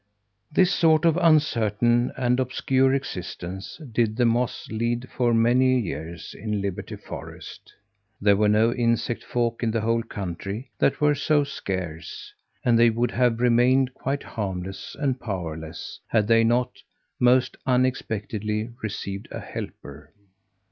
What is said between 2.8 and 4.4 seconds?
existence did the